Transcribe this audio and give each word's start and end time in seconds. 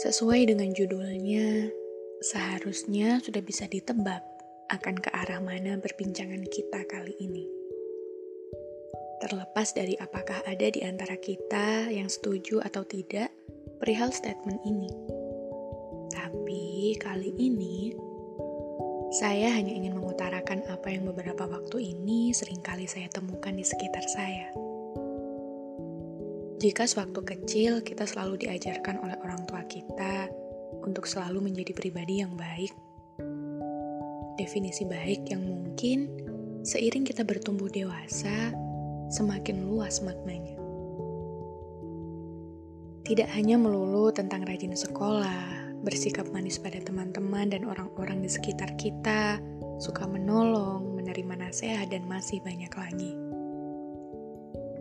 Sesuai 0.00 0.48
dengan 0.48 0.72
judulnya, 0.72 1.68
seharusnya 2.24 3.20
sudah 3.20 3.44
bisa 3.44 3.68
ditebak 3.68 4.24
akan 4.72 4.96
ke 4.96 5.12
arah 5.12 5.44
mana 5.44 5.76
perbincangan 5.76 6.40
kita 6.48 6.88
kali 6.88 7.12
ini. 7.20 7.44
Terlepas 9.20 9.76
dari 9.76 10.00
apakah 10.00 10.40
ada 10.48 10.72
di 10.72 10.80
antara 10.80 11.20
kita 11.20 11.92
yang 11.92 12.08
setuju 12.08 12.64
atau 12.64 12.80
tidak 12.88 13.28
perihal 13.76 14.08
statement 14.08 14.64
ini. 14.64 14.88
Tapi 16.16 16.96
kali 16.96 17.36
ini, 17.36 17.92
saya 19.20 19.52
hanya 19.52 19.76
ingin 19.76 20.00
mengutarakan 20.00 20.64
apa 20.72 20.96
yang 20.96 21.12
beberapa 21.12 21.44
waktu 21.44 21.92
ini 21.92 22.32
sering 22.32 22.64
kali 22.64 22.88
saya 22.88 23.12
temukan 23.12 23.52
di 23.52 23.68
sekitar 23.68 24.08
saya. 24.08 24.69
Jika 26.60 26.84
sewaktu 26.84 27.24
kecil 27.24 27.72
kita 27.80 28.04
selalu 28.04 28.44
diajarkan 28.44 29.00
oleh 29.00 29.16
orang 29.24 29.48
tua 29.48 29.64
kita 29.64 30.28
untuk 30.84 31.08
selalu 31.08 31.48
menjadi 31.48 31.72
pribadi 31.72 32.20
yang 32.20 32.36
baik, 32.36 32.68
definisi 34.36 34.84
baik 34.84 35.24
yang 35.32 35.40
mungkin 35.40 36.12
seiring 36.60 37.08
kita 37.08 37.24
bertumbuh 37.24 37.72
dewasa 37.72 38.52
semakin 39.08 39.72
luas 39.72 40.04
maknanya. 40.04 40.60
Tidak 43.08 43.28
hanya 43.32 43.56
melulu 43.56 44.12
tentang 44.12 44.44
rajin 44.44 44.76
sekolah, 44.76 45.80
bersikap 45.80 46.28
manis 46.28 46.60
pada 46.60 46.76
teman-teman 46.84 47.48
dan 47.48 47.64
orang-orang 47.64 48.20
di 48.20 48.28
sekitar 48.28 48.76
kita, 48.76 49.40
suka 49.80 50.04
menolong, 50.04 50.92
menerima 50.92 51.40
nasihat, 51.40 51.88
dan 51.88 52.04
masih 52.04 52.36
banyak 52.44 52.72
lagi. 52.76 53.16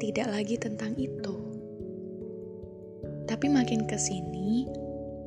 Tidak 0.04 0.28
lagi 0.28 0.60
tentang 0.60 1.00
itu 1.00 1.48
tapi 3.30 3.46
makin 3.46 3.86
ke 3.86 3.94
sini, 3.94 4.66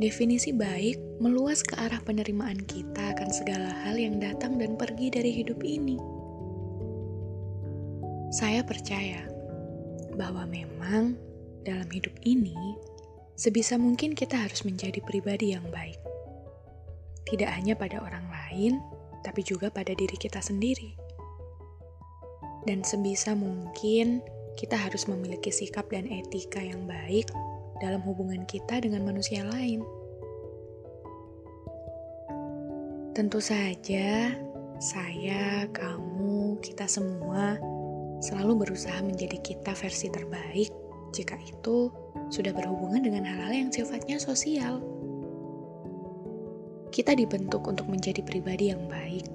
definisi 0.03 0.51
baik 0.51 0.99
meluas 1.23 1.63
ke 1.63 1.79
arah 1.79 2.03
penerimaan 2.03 2.59
kita 2.67 3.15
akan 3.15 3.31
segala 3.31 3.71
hal 3.87 3.95
yang 3.95 4.19
datang 4.19 4.59
dan 4.59 4.75
pergi 4.75 5.15
dari 5.15 5.31
hidup 5.31 5.63
ini. 5.63 5.95
Saya 8.35 8.67
percaya 8.67 9.23
bahwa 10.19 10.51
memang 10.51 11.15
dalam 11.63 11.87
hidup 11.95 12.11
ini, 12.27 12.59
sebisa 13.39 13.79
mungkin 13.79 14.19
kita 14.19 14.35
harus 14.35 14.67
menjadi 14.67 14.99
pribadi 15.07 15.55
yang 15.55 15.63
baik. 15.71 16.03
Tidak 17.31 17.47
hanya 17.47 17.79
pada 17.79 18.03
orang 18.03 18.27
lain, 18.27 18.83
tapi 19.23 19.47
juga 19.47 19.71
pada 19.71 19.95
diri 19.95 20.19
kita 20.19 20.43
sendiri. 20.43 20.99
Dan 22.67 22.83
sebisa 22.83 23.39
mungkin 23.39 24.27
kita 24.59 24.75
harus 24.75 25.07
memiliki 25.07 25.55
sikap 25.55 25.87
dan 25.95 26.11
etika 26.11 26.59
yang 26.59 26.83
baik 26.91 27.31
dalam 27.83 27.99
hubungan 28.07 28.47
kita 28.47 28.79
dengan 28.79 29.03
manusia 29.03 29.43
lain. 29.43 29.83
Tentu 33.13 33.43
saja, 33.43 34.33
saya, 34.79 35.67
kamu, 35.75 36.63
kita 36.63 36.87
semua 36.87 37.61
selalu 38.23 38.65
berusaha 38.65 39.03
menjadi 39.03 39.37
kita 39.43 39.75
versi 39.75 40.09
terbaik 40.09 40.71
jika 41.13 41.37
itu 41.43 41.91
sudah 42.33 42.55
berhubungan 42.57 43.05
dengan 43.05 43.29
hal-hal 43.29 43.67
yang 43.67 43.71
sifatnya 43.75 44.17
sosial. 44.17 44.81
Kita 46.89 47.13
dibentuk 47.13 47.69
untuk 47.69 47.89
menjadi 47.89 48.25
pribadi 48.25 48.73
yang 48.73 48.89
baik. 48.89 49.29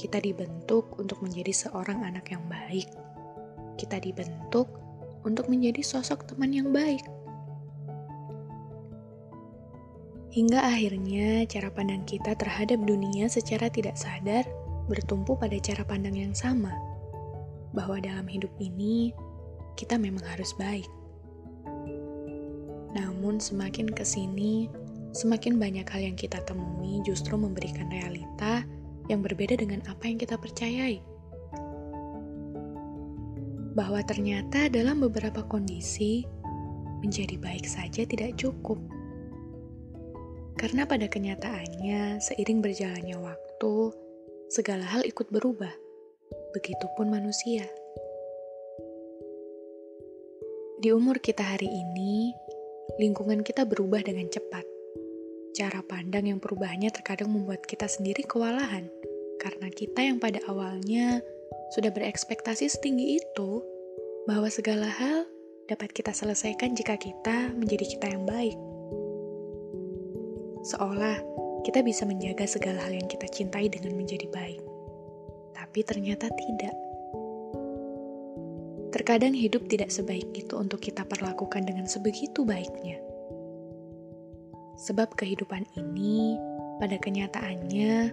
Kita 0.00 0.20
dibentuk 0.20 0.96
untuk 0.96 1.20
menjadi 1.20 1.52
seorang 1.52 2.04
anak 2.08 2.32
yang 2.32 2.44
baik. 2.48 2.88
Kita 3.76 4.00
dibentuk 4.00 4.68
untuk 5.24 5.48
menjadi 5.52 5.80
sosok 5.80 6.28
teman 6.28 6.52
yang 6.52 6.72
baik. 6.72 7.04
Hingga 10.34 10.66
akhirnya 10.66 11.46
cara 11.46 11.70
pandang 11.70 12.02
kita 12.02 12.34
terhadap 12.34 12.82
dunia 12.82 13.30
secara 13.30 13.70
tidak 13.70 13.94
sadar 13.94 14.42
bertumpu 14.90 15.38
pada 15.38 15.54
cara 15.62 15.86
pandang 15.86 16.18
yang 16.18 16.34
sama, 16.34 16.74
bahwa 17.70 18.02
dalam 18.02 18.26
hidup 18.26 18.50
ini 18.58 19.14
kita 19.78 19.94
memang 19.94 20.26
harus 20.26 20.50
baik. 20.58 20.90
Namun 22.98 23.38
semakin 23.38 23.86
ke 23.86 24.02
sini, 24.02 24.66
semakin 25.14 25.54
banyak 25.54 25.86
hal 25.86 26.02
yang 26.02 26.18
kita 26.18 26.42
temui 26.42 26.98
justru 27.06 27.38
memberikan 27.38 27.86
realita 27.94 28.66
yang 29.06 29.22
berbeda 29.22 29.54
dengan 29.54 29.86
apa 29.86 30.02
yang 30.10 30.18
kita 30.18 30.34
percayai. 30.34 30.98
Bahwa 33.78 34.02
ternyata 34.02 34.66
dalam 34.66 34.98
beberapa 34.98 35.46
kondisi, 35.46 36.26
menjadi 37.06 37.38
baik 37.38 37.70
saja 37.70 38.02
tidak 38.02 38.34
cukup 38.34 38.82
karena 40.64 40.88
pada 40.88 41.04
kenyataannya, 41.12 42.24
seiring 42.24 42.64
berjalannya 42.64 43.20
waktu, 43.20 43.92
segala 44.48 44.80
hal 44.88 45.04
ikut 45.04 45.28
berubah. 45.28 45.68
Begitupun 46.56 47.12
manusia. 47.12 47.68
Di 50.80 50.88
umur 50.88 51.20
kita 51.20 51.44
hari 51.44 51.68
ini, 51.68 52.32
lingkungan 52.96 53.44
kita 53.44 53.68
berubah 53.68 54.08
dengan 54.08 54.24
cepat. 54.32 54.64
Cara 55.52 55.84
pandang 55.84 56.32
yang 56.32 56.40
perubahannya 56.40 56.88
terkadang 56.96 57.28
membuat 57.28 57.60
kita 57.68 57.84
sendiri 57.84 58.24
kewalahan, 58.24 58.88
karena 59.44 59.68
kita 59.68 60.00
yang 60.00 60.16
pada 60.16 60.40
awalnya 60.48 61.20
sudah 61.76 61.92
berekspektasi 61.92 62.72
setinggi 62.72 63.20
itu 63.20 63.60
bahwa 64.24 64.48
segala 64.48 64.88
hal 64.88 65.28
dapat 65.68 65.92
kita 65.92 66.16
selesaikan 66.16 66.72
jika 66.72 66.96
kita 66.96 67.52
menjadi 67.52 67.84
kita 67.84 68.16
yang 68.16 68.24
baik 68.24 68.56
seolah 70.64 71.20
kita 71.64 71.84
bisa 71.84 72.08
menjaga 72.08 72.48
segala 72.48 72.80
hal 72.88 72.96
yang 72.96 73.08
kita 73.08 73.28
cintai 73.28 73.68
dengan 73.68 73.96
menjadi 73.96 74.24
baik. 74.32 74.60
Tapi 75.52 75.80
ternyata 75.84 76.32
tidak. 76.32 76.76
Terkadang 78.92 79.36
hidup 79.36 79.68
tidak 79.68 79.92
sebaik 79.92 80.28
itu 80.32 80.54
untuk 80.56 80.80
kita 80.80 81.04
perlakukan 81.04 81.68
dengan 81.68 81.84
sebegitu 81.84 82.46
baiknya. 82.46 82.96
Sebab 84.80 85.16
kehidupan 85.18 85.68
ini, 85.76 86.38
pada 86.78 86.96
kenyataannya, 86.98 88.12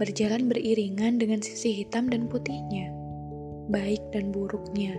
berjalan 0.00 0.48
beriringan 0.48 1.20
dengan 1.20 1.40
sisi 1.40 1.84
hitam 1.84 2.08
dan 2.08 2.26
putihnya, 2.26 2.90
baik 3.68 4.00
dan 4.12 4.32
buruknya, 4.32 4.96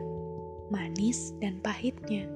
manis 0.69 1.33
dan 1.41 1.57
pahitnya 1.65 2.29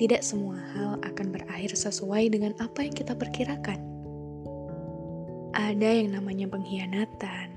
tidak 0.00 0.24
semua 0.24 0.56
hal 0.72 0.96
akan 1.04 1.28
berakhir 1.28 1.76
sesuai 1.76 2.32
dengan 2.32 2.56
apa 2.56 2.88
yang 2.88 2.96
kita 2.96 3.12
perkirakan. 3.12 3.76
Ada 5.52 6.00
yang 6.00 6.16
namanya 6.16 6.48
pengkhianatan, 6.48 7.48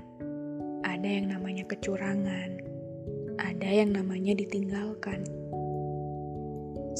ada 0.84 1.08
yang 1.08 1.32
namanya 1.32 1.64
kecurangan, 1.64 2.60
ada 3.40 3.64
yang 3.64 3.96
namanya 3.96 4.36
ditinggalkan. 4.36 5.24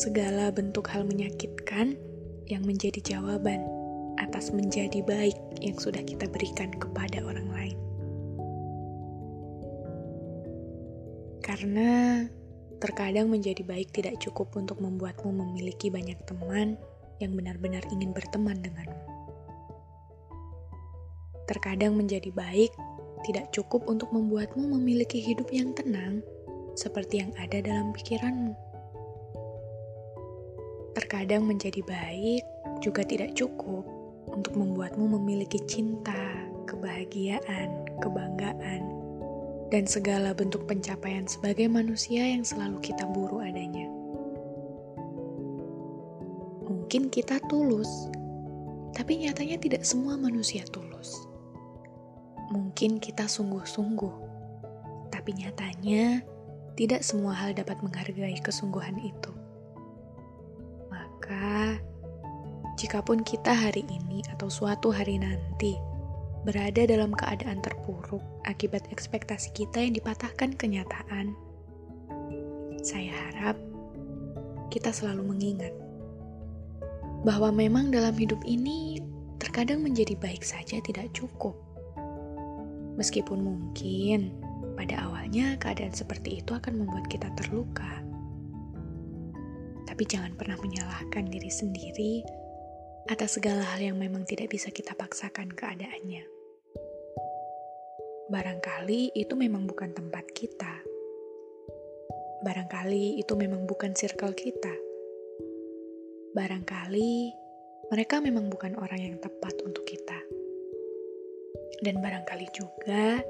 Segala 0.00 0.48
bentuk 0.48 0.88
hal 0.88 1.04
menyakitkan 1.04 1.92
yang 2.48 2.64
menjadi 2.64 3.04
jawaban 3.04 3.68
atas 4.16 4.48
menjadi 4.48 5.04
baik 5.04 5.36
yang 5.60 5.76
sudah 5.76 6.00
kita 6.08 6.24
berikan 6.24 6.72
kepada 6.72 7.20
orang 7.20 7.52
lain. 7.52 7.76
Karena 11.44 12.24
Terkadang 12.84 13.32
menjadi 13.32 13.64
baik 13.64 13.96
tidak 13.96 14.20
cukup 14.20 14.52
untuk 14.60 14.76
membuatmu 14.76 15.32
memiliki 15.32 15.88
banyak 15.88 16.20
teman 16.28 16.76
yang 17.16 17.32
benar-benar 17.32 17.80
ingin 17.88 18.12
berteman 18.12 18.60
denganmu. 18.60 19.08
Terkadang 21.48 21.96
menjadi 21.96 22.28
baik 22.28 22.76
tidak 23.24 23.48
cukup 23.56 23.88
untuk 23.88 24.12
membuatmu 24.12 24.76
memiliki 24.76 25.16
hidup 25.16 25.48
yang 25.48 25.72
tenang 25.72 26.20
seperti 26.76 27.24
yang 27.24 27.32
ada 27.40 27.64
dalam 27.64 27.96
pikiranmu. 27.96 28.52
Terkadang 30.92 31.48
menjadi 31.48 31.80
baik 31.88 32.44
juga 32.84 33.00
tidak 33.00 33.32
cukup 33.32 33.88
untuk 34.28 34.60
membuatmu 34.60 35.08
memiliki 35.08 35.56
cinta, 35.64 36.36
kebahagiaan, 36.68 37.88
kebanggaan, 38.04 38.93
dan 39.74 39.90
segala 39.90 40.30
bentuk 40.30 40.70
pencapaian 40.70 41.26
sebagai 41.26 41.66
manusia 41.66 42.22
yang 42.22 42.46
selalu 42.46 42.78
kita 42.78 43.02
buru 43.10 43.42
adanya. 43.42 43.90
Mungkin 46.62 47.10
kita 47.10 47.42
tulus, 47.50 47.90
tapi 48.94 49.26
nyatanya 49.26 49.58
tidak 49.58 49.82
semua 49.82 50.14
manusia 50.14 50.62
tulus. 50.70 51.26
Mungkin 52.54 53.02
kita 53.02 53.26
sungguh-sungguh, 53.26 54.14
tapi 55.10 55.42
nyatanya 55.42 56.22
tidak 56.78 57.02
semua 57.02 57.34
hal 57.34 57.50
dapat 57.50 57.74
menghargai 57.82 58.38
kesungguhan 58.46 58.94
itu. 59.02 59.34
Maka, 60.86 61.82
jikapun 62.78 63.26
kita 63.26 63.50
hari 63.50 63.82
ini 63.90 64.22
atau 64.30 64.46
suatu 64.46 64.94
hari 64.94 65.18
nanti 65.18 65.74
berada 66.44 66.84
dalam 66.84 67.16
keadaan 67.16 67.64
terpuruk 67.64 68.20
akibat 68.44 68.84
ekspektasi 68.92 69.56
kita 69.56 69.80
yang 69.80 69.96
dipatahkan 69.96 70.52
kenyataan, 70.60 71.32
saya 72.84 73.16
harap 73.16 73.56
kita 74.68 74.92
selalu 74.92 75.32
mengingat 75.32 75.72
bahwa 77.24 77.48
memang 77.48 77.88
dalam 77.88 78.12
hidup 78.12 78.44
ini 78.44 79.00
terkadang 79.40 79.80
menjadi 79.80 80.12
baik 80.20 80.44
saja 80.44 80.76
tidak 80.84 81.08
cukup. 81.16 81.56
Meskipun 83.00 83.40
mungkin 83.40 84.36
pada 84.76 85.08
awalnya, 85.08 85.56
keadaan 85.56 85.96
seperti 85.96 86.44
itu 86.44 86.52
akan 86.52 86.84
membuat 86.84 87.08
kita 87.08 87.32
terluka. 87.40 88.04
Tapi 89.88 90.02
jangan 90.04 90.36
pernah 90.36 90.60
menyalahkan 90.60 91.24
diri 91.30 91.48
sendiri 91.48 92.14
atas 93.08 93.40
segala 93.40 93.62
hal 93.62 93.80
yang 93.80 93.96
memang 93.96 94.26
tidak 94.26 94.52
bisa 94.52 94.68
kita 94.74 94.92
paksakan 94.92 95.52
keadaannya. 95.54 96.33
Barangkali 98.34 99.14
itu 99.14 99.38
memang 99.38 99.70
bukan 99.70 99.94
tempat 99.94 100.26
kita. 100.34 100.82
Barangkali 102.42 103.22
itu 103.22 103.30
memang 103.38 103.62
bukan 103.62 103.94
circle 103.94 104.34
kita. 104.34 104.74
Barangkali 106.34 107.30
mereka 107.94 108.18
memang 108.18 108.50
bukan 108.50 108.74
orang 108.74 109.06
yang 109.06 109.16
tepat 109.22 109.54
untuk 109.62 109.86
kita. 109.86 110.18
Dan 111.78 112.02
barangkali 112.02 112.50
juga 112.50 113.22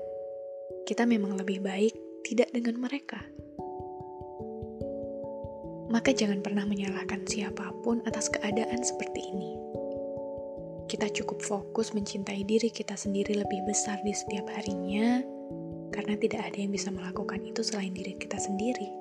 kita 0.88 1.04
memang 1.04 1.36
lebih 1.36 1.60
baik 1.60 1.92
tidak 2.24 2.48
dengan 2.56 2.80
mereka. 2.80 3.20
Maka 5.92 6.16
jangan 6.16 6.40
pernah 6.40 6.64
menyalahkan 6.64 7.28
siapa 7.28 7.76
pun 7.84 8.00
atas 8.08 8.32
keadaan 8.32 8.80
seperti 8.80 9.20
ini. 9.20 9.63
Kita 10.94 11.10
cukup 11.10 11.42
fokus 11.42 11.90
mencintai 11.90 12.46
diri 12.46 12.70
kita 12.70 12.94
sendiri 12.94 13.34
lebih 13.34 13.66
besar 13.66 13.98
di 14.06 14.14
setiap 14.14 14.46
harinya, 14.54 15.18
karena 15.90 16.14
tidak 16.14 16.46
ada 16.46 16.58
yang 16.62 16.70
bisa 16.70 16.94
melakukan 16.94 17.42
itu 17.42 17.66
selain 17.66 17.90
diri 17.90 18.14
kita 18.14 18.38
sendiri. 18.38 18.94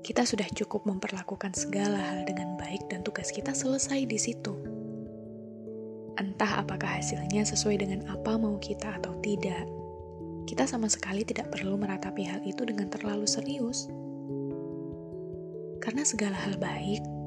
Kita 0.00 0.24
sudah 0.24 0.48
cukup 0.56 0.88
memperlakukan 0.88 1.52
segala 1.52 2.00
hal 2.00 2.24
dengan 2.24 2.56
baik, 2.56 2.88
dan 2.88 3.04
tugas 3.04 3.28
kita 3.28 3.52
selesai 3.52 4.08
di 4.08 4.16
situ 4.16 4.56
Entah 6.16 6.64
apakah 6.64 6.96
hasilnya 6.96 7.44
sesuai 7.44 7.84
dengan 7.84 8.08
apa 8.08 8.40
mau 8.40 8.56
kita 8.56 8.96
atau 8.96 9.12
tidak, 9.20 9.68
kita 10.48 10.64
sama 10.64 10.88
sekali 10.88 11.20
tidak 11.20 11.52
perlu 11.52 11.76
meratapi 11.76 12.24
hal 12.24 12.40
itu 12.48 12.64
dengan 12.64 12.88
terlalu 12.88 13.28
serius. 13.28 13.92
Karena 15.84 16.00
segala 16.00 16.40
hal 16.48 16.56
baik 16.56 17.19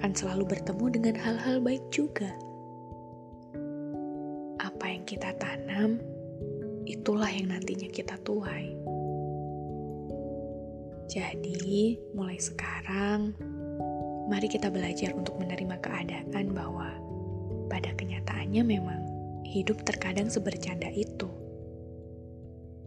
akan 0.00 0.12
selalu 0.14 0.44
bertemu 0.56 0.86
dengan 0.90 1.14
hal-hal 1.18 1.62
baik 1.62 1.84
juga. 1.92 2.30
Apa 4.62 4.84
yang 4.90 5.04
kita 5.04 5.34
tanam, 5.36 6.00
itulah 6.88 7.28
yang 7.28 7.52
nantinya 7.52 7.88
kita 7.90 8.16
tuai. 8.22 8.74
Jadi, 11.04 12.00
mulai 12.16 12.40
sekarang, 12.40 13.36
mari 14.26 14.48
kita 14.48 14.72
belajar 14.72 15.12
untuk 15.12 15.36
menerima 15.36 15.76
keadaan 15.84 16.56
bahwa 16.56 16.88
pada 17.68 17.92
kenyataannya 17.92 18.62
memang 18.64 19.00
hidup 19.44 19.84
terkadang 19.84 20.32
sebercanda 20.32 20.88
itu. 20.90 21.28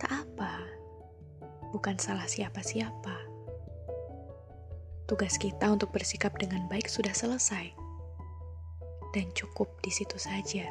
Tak 0.01 0.11
apa, 0.11 0.65
bukan 1.71 1.95
salah 2.01 2.25
siapa-siapa. 2.25 3.26
Tugas 5.07 5.39
kita 5.39 5.71
untuk 5.71 5.95
bersikap 5.95 6.35
dengan 6.35 6.67
baik 6.67 6.91
sudah 6.91 7.15
selesai, 7.15 7.71
dan 9.15 9.31
cukup 9.31 9.71
di 9.79 9.87
situ 9.87 10.19
saja. 10.19 10.67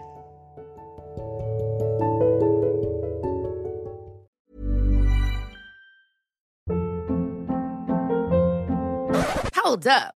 Hold 9.57 9.89
up. 9.89 10.16